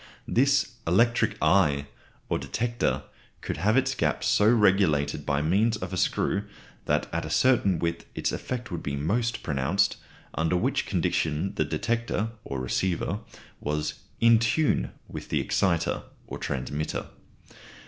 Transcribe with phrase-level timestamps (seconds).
[0.27, 1.85] This "electric eye,"
[2.27, 3.03] or detector,
[3.41, 6.45] could have its gap so regulated by means of a screw
[6.85, 9.97] that at a certain width its effect would be most pronounced,
[10.33, 13.19] under which condition the detector, or receiver,
[13.59, 17.05] was "in tune" with the exciter, or transmitter.